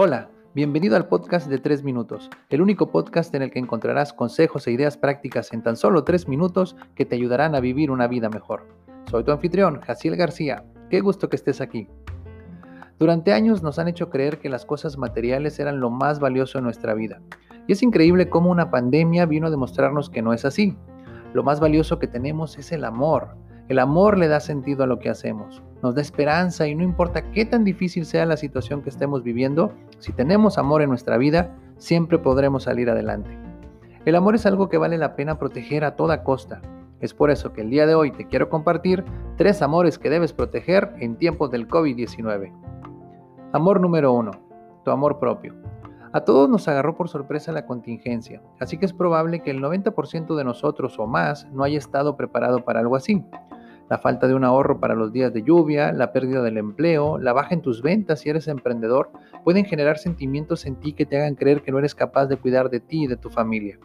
Hola, 0.00 0.30
bienvenido 0.54 0.94
al 0.94 1.08
podcast 1.08 1.48
de 1.48 1.58
3 1.58 1.82
minutos, 1.82 2.30
el 2.50 2.62
único 2.62 2.92
podcast 2.92 3.34
en 3.34 3.42
el 3.42 3.50
que 3.50 3.58
encontrarás 3.58 4.12
consejos 4.12 4.64
e 4.64 4.70
ideas 4.70 4.96
prácticas 4.96 5.52
en 5.52 5.60
tan 5.64 5.74
solo 5.74 6.04
3 6.04 6.28
minutos 6.28 6.76
que 6.94 7.04
te 7.04 7.16
ayudarán 7.16 7.56
a 7.56 7.60
vivir 7.60 7.90
una 7.90 8.06
vida 8.06 8.28
mejor. 8.28 8.68
Soy 9.10 9.24
tu 9.24 9.32
anfitrión, 9.32 9.80
Jaciel 9.80 10.14
García. 10.14 10.64
Qué 10.88 11.00
gusto 11.00 11.28
que 11.28 11.34
estés 11.34 11.60
aquí. 11.60 11.88
Durante 13.00 13.32
años 13.32 13.64
nos 13.64 13.80
han 13.80 13.88
hecho 13.88 14.08
creer 14.08 14.38
que 14.38 14.48
las 14.48 14.64
cosas 14.64 14.98
materiales 14.98 15.58
eran 15.58 15.80
lo 15.80 15.90
más 15.90 16.20
valioso 16.20 16.58
en 16.58 16.64
nuestra 16.64 16.94
vida. 16.94 17.20
Y 17.66 17.72
es 17.72 17.82
increíble 17.82 18.28
cómo 18.28 18.52
una 18.52 18.70
pandemia 18.70 19.26
vino 19.26 19.48
a 19.48 19.50
demostrarnos 19.50 20.10
que 20.10 20.22
no 20.22 20.32
es 20.32 20.44
así. 20.44 20.76
Lo 21.32 21.42
más 21.42 21.58
valioso 21.58 21.98
que 21.98 22.06
tenemos 22.06 22.56
es 22.56 22.70
el 22.70 22.84
amor, 22.84 23.30
el 23.68 23.78
amor 23.78 24.16
le 24.16 24.28
da 24.28 24.40
sentido 24.40 24.84
a 24.84 24.86
lo 24.86 24.98
que 24.98 25.10
hacemos, 25.10 25.62
nos 25.82 25.94
da 25.94 26.00
esperanza 26.00 26.66
y 26.66 26.74
no 26.74 26.82
importa 26.82 27.30
qué 27.32 27.44
tan 27.44 27.64
difícil 27.64 28.06
sea 28.06 28.24
la 28.24 28.38
situación 28.38 28.82
que 28.82 28.88
estemos 28.88 29.22
viviendo, 29.22 29.72
si 29.98 30.12
tenemos 30.12 30.56
amor 30.56 30.80
en 30.80 30.88
nuestra 30.88 31.18
vida, 31.18 31.54
siempre 31.76 32.18
podremos 32.18 32.62
salir 32.62 32.88
adelante. 32.88 33.30
El 34.06 34.16
amor 34.16 34.34
es 34.34 34.46
algo 34.46 34.70
que 34.70 34.78
vale 34.78 34.96
la 34.96 35.14
pena 35.16 35.38
proteger 35.38 35.84
a 35.84 35.96
toda 35.96 36.24
costa. 36.24 36.62
Es 37.00 37.12
por 37.12 37.30
eso 37.30 37.52
que 37.52 37.60
el 37.60 37.68
día 37.68 37.86
de 37.86 37.94
hoy 37.94 38.10
te 38.10 38.26
quiero 38.26 38.48
compartir 38.48 39.04
tres 39.36 39.60
amores 39.60 39.98
que 39.98 40.08
debes 40.08 40.32
proteger 40.32 40.94
en 40.98 41.16
tiempos 41.16 41.50
del 41.50 41.68
COVID-19. 41.68 42.52
Amor 43.52 43.80
número 43.80 44.14
uno, 44.14 44.30
tu 44.82 44.90
amor 44.90 45.18
propio. 45.18 45.54
A 46.12 46.22
todos 46.22 46.48
nos 46.48 46.66
agarró 46.68 46.96
por 46.96 47.10
sorpresa 47.10 47.52
la 47.52 47.66
contingencia, 47.66 48.40
así 48.58 48.78
que 48.78 48.86
es 48.86 48.94
probable 48.94 49.42
que 49.42 49.50
el 49.50 49.60
90% 49.60 50.36
de 50.36 50.44
nosotros 50.44 50.98
o 50.98 51.06
más 51.06 51.46
no 51.52 51.64
haya 51.64 51.76
estado 51.76 52.16
preparado 52.16 52.64
para 52.64 52.80
algo 52.80 52.96
así 52.96 53.22
la 53.88 53.98
falta 53.98 54.28
de 54.28 54.34
un 54.34 54.44
ahorro 54.44 54.80
para 54.80 54.94
los 54.94 55.12
días 55.12 55.32
de 55.32 55.42
lluvia, 55.42 55.92
la 55.92 56.12
pérdida 56.12 56.42
del 56.42 56.58
empleo, 56.58 57.18
la 57.18 57.32
baja 57.32 57.54
en 57.54 57.62
tus 57.62 57.82
ventas 57.82 58.20
si 58.20 58.28
eres 58.28 58.48
emprendedor, 58.48 59.10
pueden 59.44 59.64
generar 59.64 59.98
sentimientos 59.98 60.66
en 60.66 60.76
ti 60.76 60.92
que 60.92 61.06
te 61.06 61.16
hagan 61.16 61.36
creer 61.36 61.62
que 61.62 61.72
no 61.72 61.78
eres 61.78 61.94
capaz 61.94 62.26
de 62.26 62.36
cuidar 62.36 62.68
de 62.68 62.80
ti 62.80 63.04
y 63.04 63.06
de 63.06 63.16
tu 63.16 63.30
familia. 63.30 63.78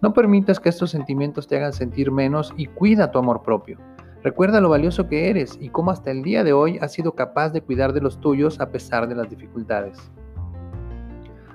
No 0.00 0.12
permitas 0.12 0.58
que 0.58 0.68
estos 0.68 0.90
sentimientos 0.90 1.46
te 1.46 1.56
hagan 1.56 1.72
sentir 1.72 2.10
menos 2.10 2.52
y 2.56 2.66
cuida 2.66 3.10
tu 3.10 3.18
amor 3.18 3.42
propio. 3.42 3.78
Recuerda 4.22 4.60
lo 4.60 4.70
valioso 4.70 5.06
que 5.06 5.30
eres 5.30 5.56
y 5.60 5.68
cómo 5.68 5.90
hasta 5.90 6.10
el 6.10 6.22
día 6.22 6.44
de 6.44 6.52
hoy 6.52 6.78
has 6.80 6.92
sido 6.92 7.12
capaz 7.12 7.50
de 7.50 7.60
cuidar 7.60 7.92
de 7.92 8.00
los 8.00 8.20
tuyos 8.20 8.60
a 8.60 8.70
pesar 8.70 9.06
de 9.08 9.14
las 9.14 9.28
dificultades. 9.28 10.10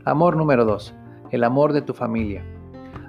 Amor 0.06 0.38
número 0.38 0.66
2. 0.66 0.96
El 1.32 1.44
amor 1.44 1.74
de 1.74 1.82
tu 1.82 1.94
familia. 1.94 2.44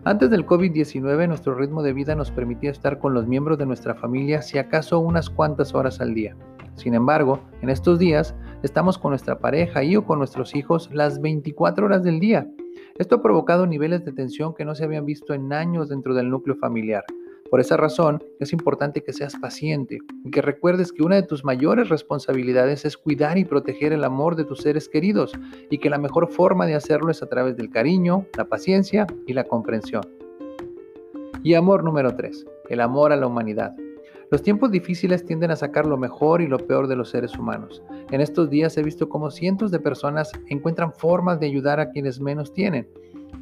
Antes 0.04 0.30
del 0.30 0.46
COVID-19 0.46 1.28
nuestro 1.28 1.54
ritmo 1.54 1.82
de 1.82 1.92
vida 1.92 2.14
nos 2.14 2.30
permitía 2.30 2.70
estar 2.70 2.98
con 2.98 3.12
los 3.12 3.26
miembros 3.26 3.58
de 3.58 3.66
nuestra 3.66 3.94
familia 3.94 4.40
si 4.40 4.56
acaso 4.56 4.98
unas 4.98 5.28
cuantas 5.28 5.74
horas 5.74 6.00
al 6.00 6.14
día. 6.14 6.34
Sin 6.74 6.94
embargo, 6.94 7.40
en 7.60 7.68
estos 7.68 7.98
días 7.98 8.34
estamos 8.62 8.96
con 8.96 9.10
nuestra 9.10 9.38
pareja 9.38 9.84
y 9.84 9.96
o 9.96 10.06
con 10.06 10.18
nuestros 10.18 10.54
hijos 10.54 10.88
las 10.90 11.20
24 11.20 11.84
horas 11.84 12.02
del 12.02 12.18
día. 12.18 12.48
Esto 12.96 13.16
ha 13.16 13.22
provocado 13.22 13.66
niveles 13.66 14.02
de 14.06 14.12
tensión 14.12 14.54
que 14.54 14.64
no 14.64 14.74
se 14.74 14.84
habían 14.84 15.04
visto 15.04 15.34
en 15.34 15.52
años 15.52 15.90
dentro 15.90 16.14
del 16.14 16.30
núcleo 16.30 16.56
familiar. 16.56 17.04
Por 17.50 17.58
esa 17.58 17.76
razón, 17.76 18.22
es 18.38 18.52
importante 18.52 19.02
que 19.02 19.12
seas 19.12 19.34
paciente 19.34 19.98
y 20.24 20.30
que 20.30 20.40
recuerdes 20.40 20.92
que 20.92 21.02
una 21.02 21.16
de 21.16 21.24
tus 21.24 21.44
mayores 21.44 21.88
responsabilidades 21.88 22.84
es 22.84 22.96
cuidar 22.96 23.38
y 23.38 23.44
proteger 23.44 23.92
el 23.92 24.04
amor 24.04 24.36
de 24.36 24.44
tus 24.44 24.60
seres 24.60 24.88
queridos 24.88 25.32
y 25.68 25.78
que 25.78 25.90
la 25.90 25.98
mejor 25.98 26.30
forma 26.30 26.66
de 26.66 26.76
hacerlo 26.76 27.10
es 27.10 27.24
a 27.24 27.28
través 27.28 27.56
del 27.56 27.68
cariño, 27.68 28.24
la 28.36 28.44
paciencia 28.44 29.04
y 29.26 29.32
la 29.32 29.42
comprensión. 29.42 30.04
Y 31.42 31.54
amor 31.54 31.82
número 31.82 32.14
3, 32.14 32.46
el 32.68 32.80
amor 32.80 33.12
a 33.12 33.16
la 33.16 33.26
humanidad. 33.26 33.74
Los 34.30 34.42
tiempos 34.42 34.70
difíciles 34.70 35.24
tienden 35.24 35.50
a 35.50 35.56
sacar 35.56 35.86
lo 35.86 35.96
mejor 35.96 36.42
y 36.42 36.46
lo 36.46 36.58
peor 36.58 36.86
de 36.86 36.94
los 36.94 37.10
seres 37.10 37.36
humanos. 37.36 37.82
En 38.12 38.20
estos 38.20 38.48
días 38.48 38.76
he 38.76 38.84
visto 38.84 39.08
cómo 39.08 39.28
cientos 39.32 39.72
de 39.72 39.80
personas 39.80 40.30
encuentran 40.46 40.92
formas 40.92 41.40
de 41.40 41.46
ayudar 41.46 41.80
a 41.80 41.90
quienes 41.90 42.20
menos 42.20 42.52
tienen 42.52 42.86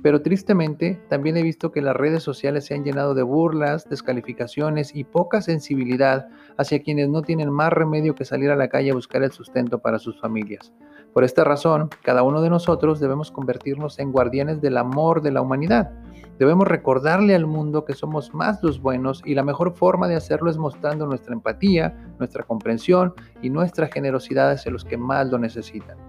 pero 0.03 0.23
tristemente 0.23 1.01
también 1.09 1.37
he 1.37 1.43
visto 1.43 1.73
que 1.73 1.83
las 1.83 1.97
redes 1.97 2.23
sociales 2.23 2.67
se 2.67 2.75
han 2.75 2.85
llenado 2.85 3.15
de 3.15 3.23
burlas, 3.23 3.89
descalificaciones 3.89 4.95
y 4.95 5.05
poca 5.05 5.43
sensibilidad 5.43 6.29
hacia 6.57 6.83
quienes 6.83 7.09
no 7.09 7.23
tienen 7.23 7.51
más 7.51 7.73
remedio 7.73 8.15
que 8.15 8.25
salir 8.25 8.51
a 8.51 8.57
la 8.57 8.69
calle 8.69 8.91
a 8.91 8.95
buscar 8.95 9.23
el 9.23 9.33
sustento 9.33 9.79
para 9.79 9.99
sus 9.99 10.21
familias. 10.21 10.73
Por 11.13 11.25
esta 11.25 11.45
razón, 11.45 11.91
cada 12.03 12.23
uno 12.23 12.43
de 12.43 12.51
nosotros 12.51 13.01
debemos 13.01 13.31
convertirnos 13.31 13.99
en 13.99 14.13
guardianes 14.13 14.61
del 14.61 14.77
amor 14.77 15.23
de 15.23 15.33
la 15.33 15.41
humanidad. 15.41 15.91
Debemos 16.39 16.69
recordarle 16.69 17.35
al 17.35 17.47
mundo 17.47 17.85
que 17.85 17.95
somos 17.95 18.33
más 18.33 18.63
los 18.63 18.81
buenos 18.81 19.23
y 19.25 19.35
la 19.35 19.43
mejor 19.43 19.75
forma 19.75 20.07
de 20.07 20.15
hacerlo 20.15 20.51
es 20.51 20.59
mostrando 20.59 21.07
nuestra 21.07 21.35
empatía, 21.35 21.97
nuestra 22.19 22.45
comprensión 22.45 23.15
y 23.43 23.51
nuestra 23.51 23.89
generosidad 23.89 24.51
hacia 24.51 24.71
los 24.71 24.85
que 24.85 24.97
más 24.97 25.29
lo 25.29 25.39
necesitan. 25.39 26.08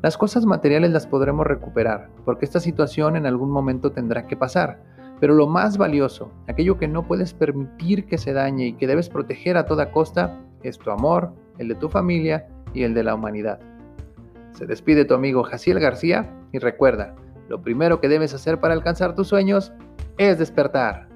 Las 0.00 0.16
cosas 0.16 0.46
materiales 0.46 0.92
las 0.92 1.08
podremos 1.08 1.44
recuperar, 1.44 2.08
porque 2.24 2.44
esta 2.44 2.60
situación 2.60 3.16
en 3.16 3.26
algún 3.26 3.50
momento 3.50 3.90
tendrá 3.90 4.28
que 4.28 4.36
pasar. 4.36 4.80
Pero 5.18 5.34
lo 5.34 5.48
más 5.48 5.76
valioso, 5.76 6.30
aquello 6.46 6.78
que 6.78 6.86
no 6.86 7.02
puedes 7.02 7.34
permitir 7.34 8.06
que 8.06 8.16
se 8.16 8.32
dañe 8.32 8.66
y 8.66 8.72
que 8.74 8.86
debes 8.86 9.08
proteger 9.08 9.56
a 9.56 9.66
toda 9.66 9.90
costa, 9.90 10.38
es 10.62 10.78
tu 10.78 10.92
amor, 10.92 11.32
el 11.58 11.66
de 11.66 11.74
tu 11.74 11.88
familia 11.88 12.46
y 12.72 12.84
el 12.84 12.94
de 12.94 13.02
la 13.02 13.16
humanidad. 13.16 13.58
Se 14.52 14.66
despide 14.66 15.04
tu 15.04 15.14
amigo 15.14 15.42
Jaciel 15.42 15.80
García 15.80 16.32
y 16.52 16.58
recuerda, 16.58 17.16
lo 17.48 17.60
primero 17.60 18.00
que 18.00 18.08
debes 18.08 18.34
hacer 18.34 18.60
para 18.60 18.74
alcanzar 18.74 19.16
tus 19.16 19.26
sueños 19.26 19.72
es 20.16 20.38
despertar. 20.38 21.07